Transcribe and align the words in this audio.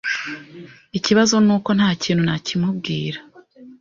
Ikibazo 0.97 1.35
nuko 1.45 1.69
ntakintu 1.77 2.21
nakimubwira. 2.23 3.19